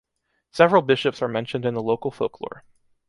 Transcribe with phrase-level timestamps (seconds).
[0.49, 2.63] Several bishops are mentioned in the local folklore.